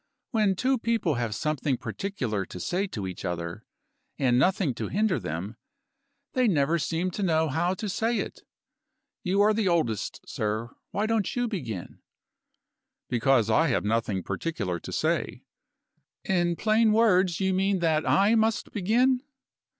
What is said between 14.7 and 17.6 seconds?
to say." "In plain words, you